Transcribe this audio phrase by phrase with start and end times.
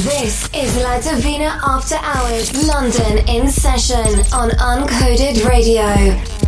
[0.00, 6.39] This is La Divina After Hours, London in session on Uncoded Radio.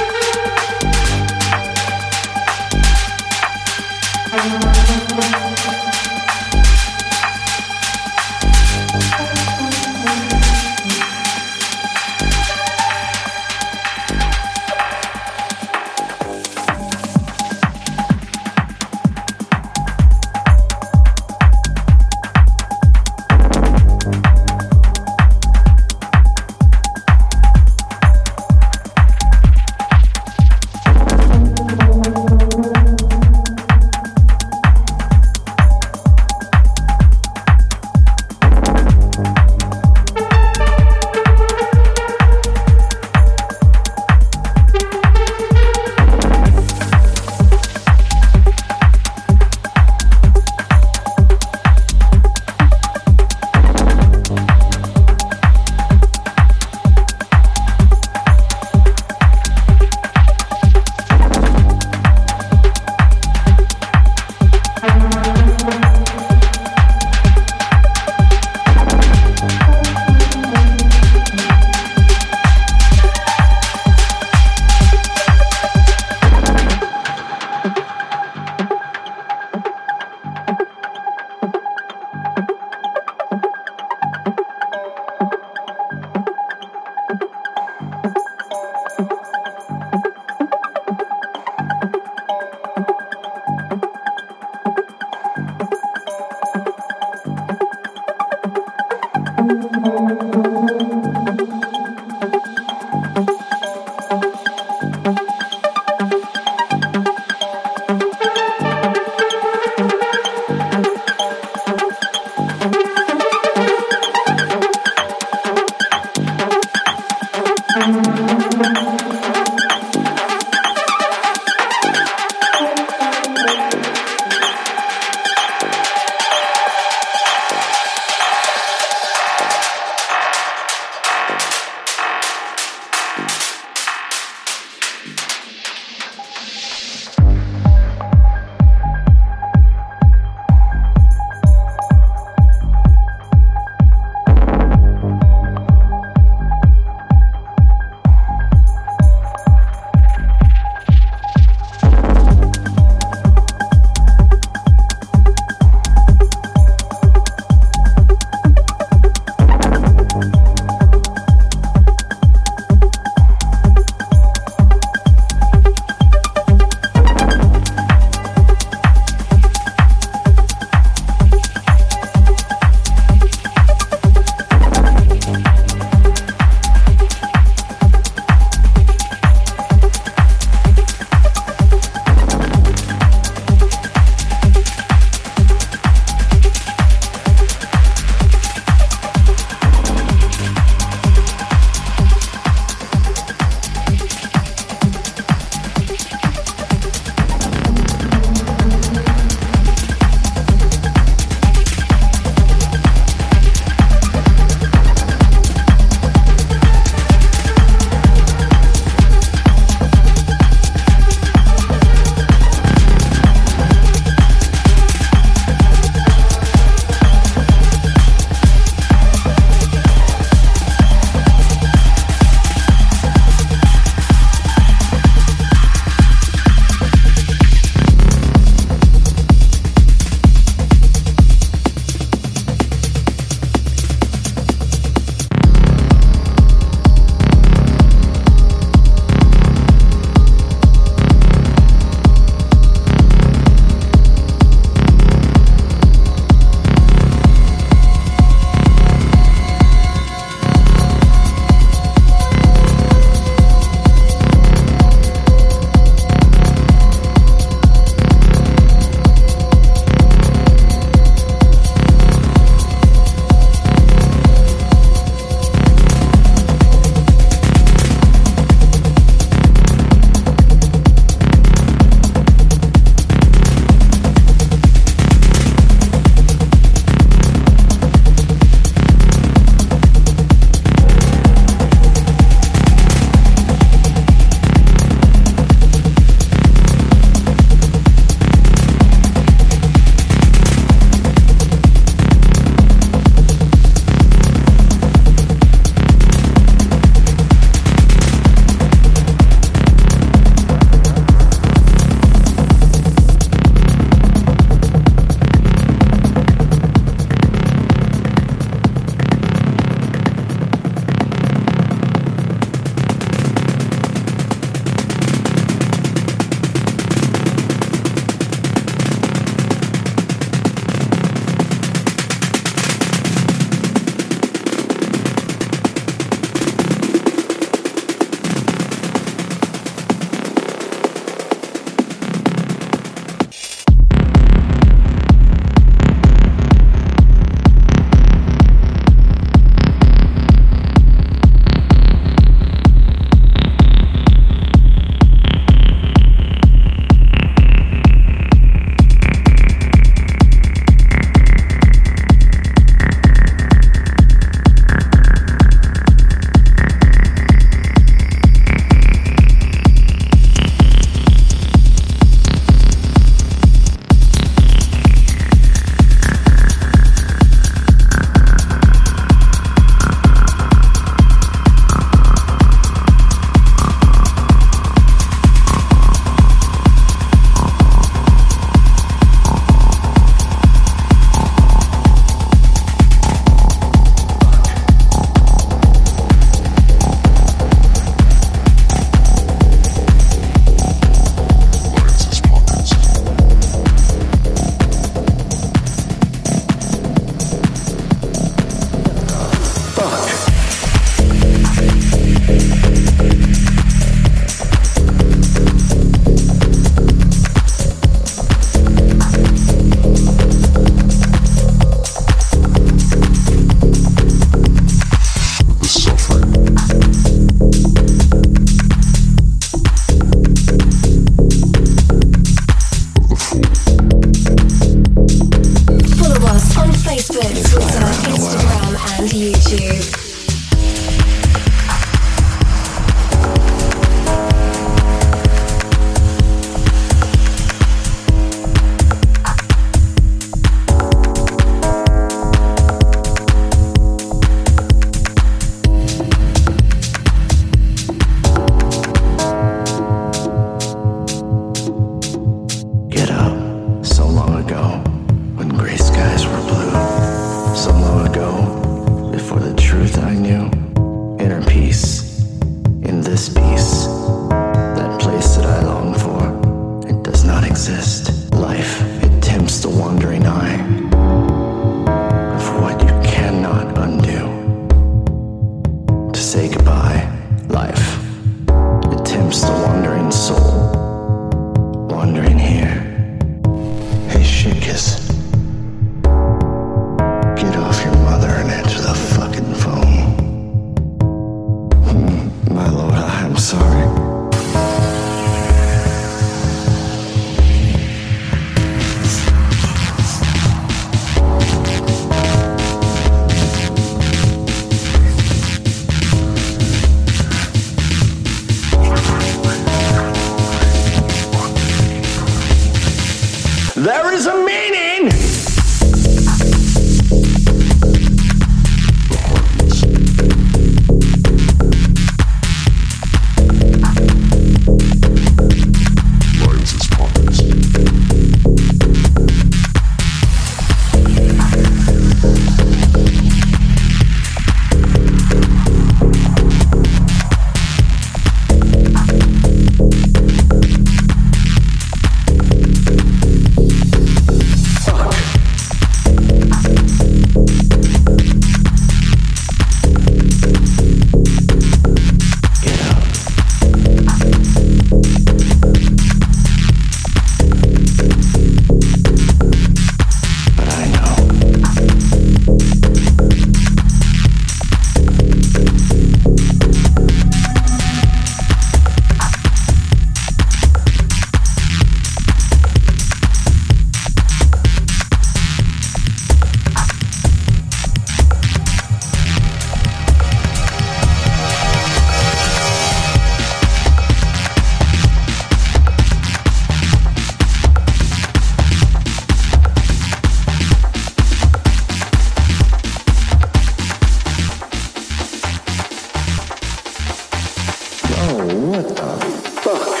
[598.71, 600.00] どうやった？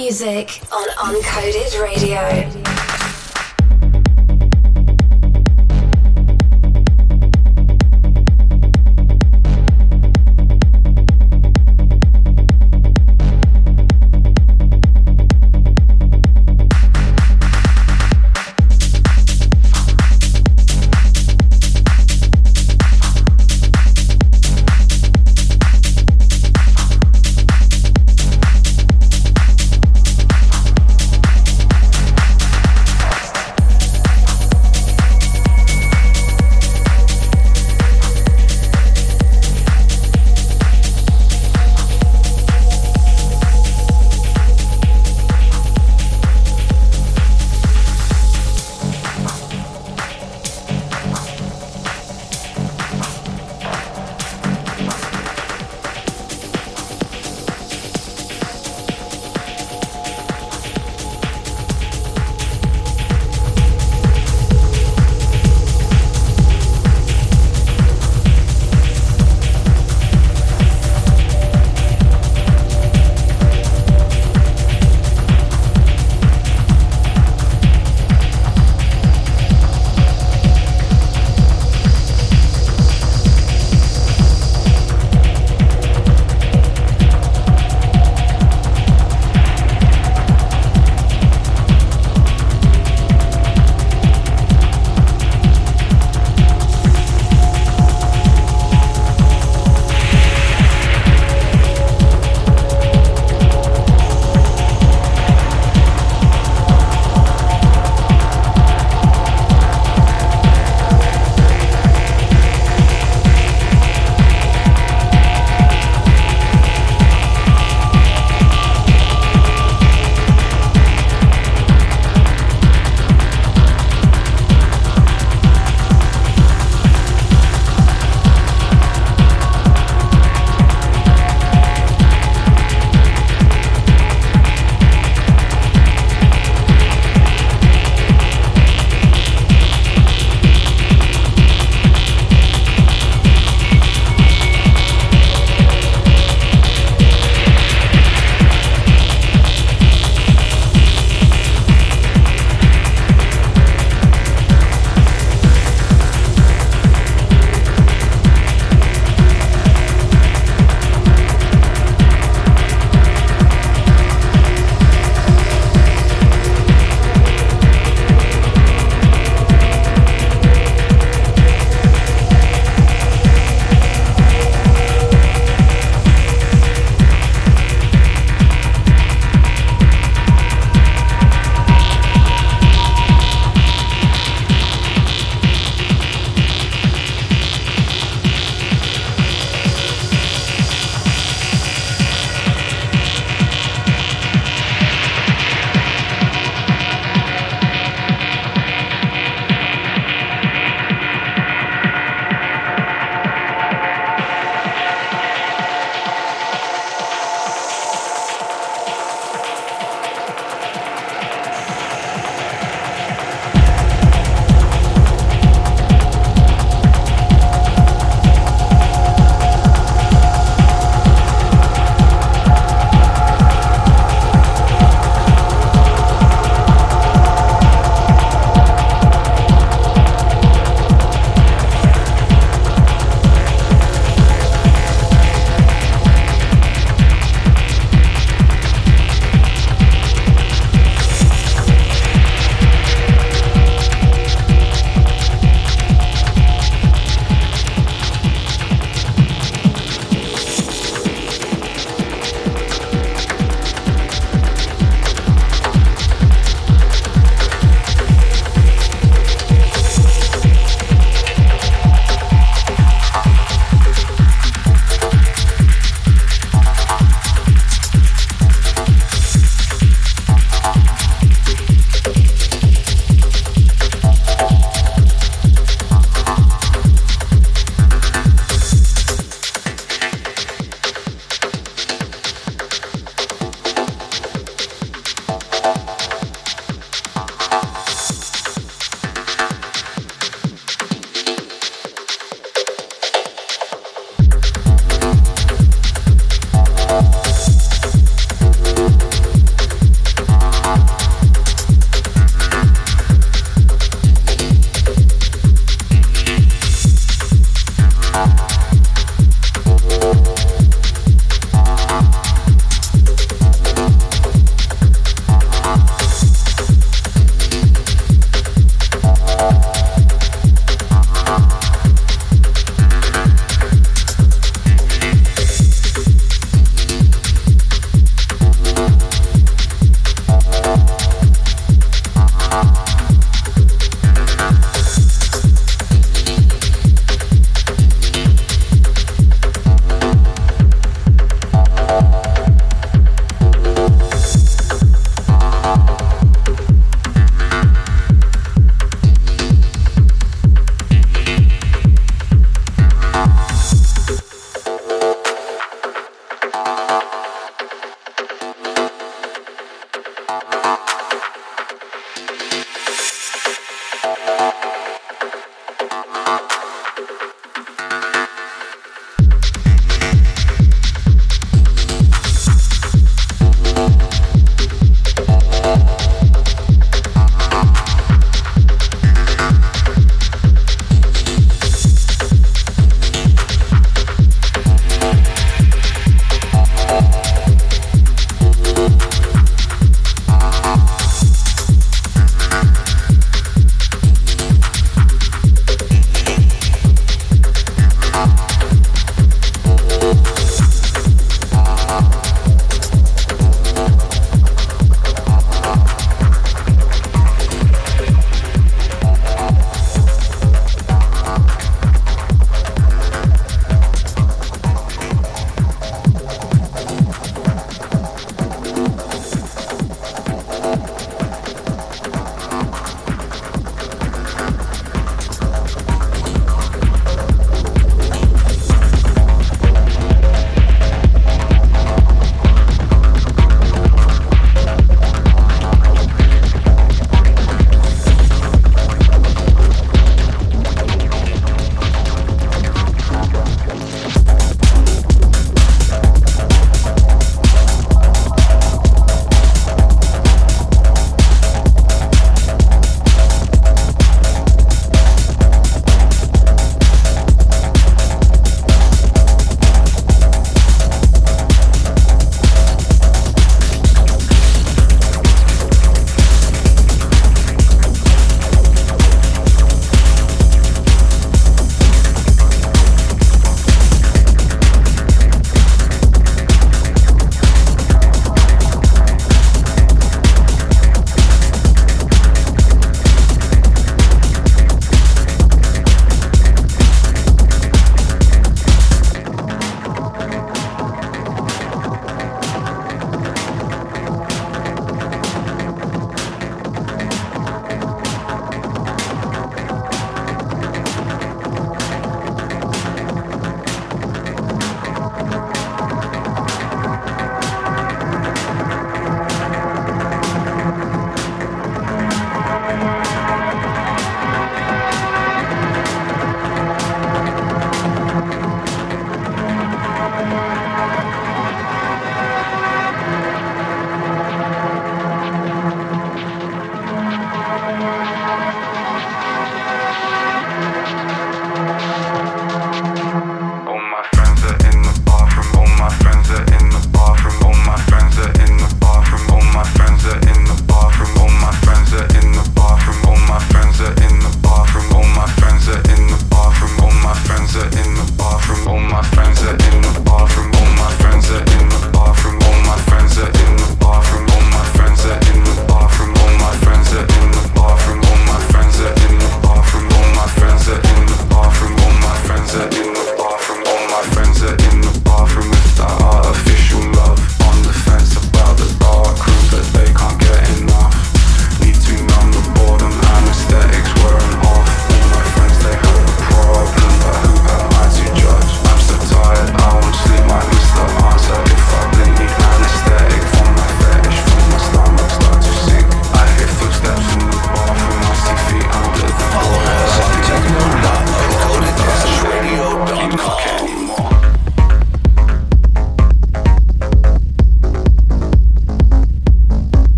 [0.00, 2.49] Music on Uncoded Radio.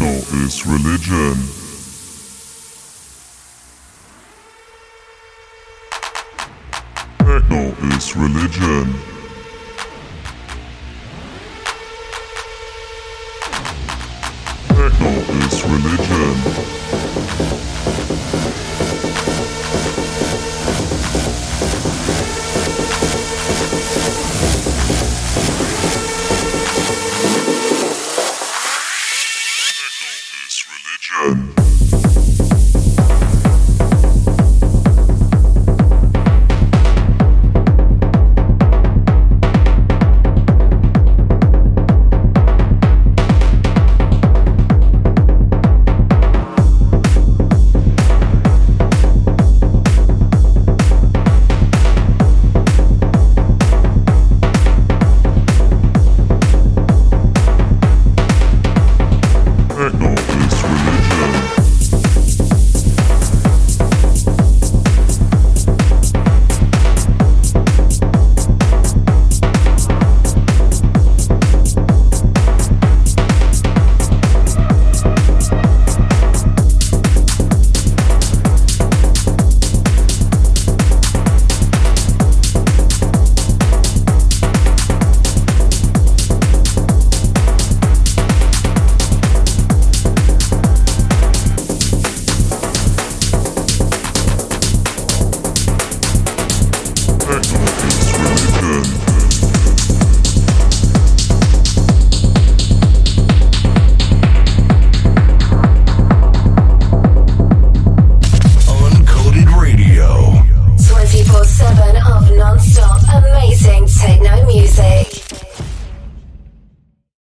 [0.00, 1.34] Is religion.
[7.18, 8.94] Techno is religion.